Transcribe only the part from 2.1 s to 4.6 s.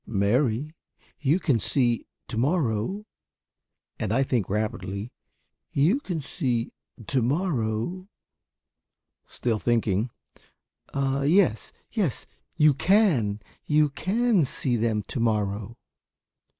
to morrow," and I think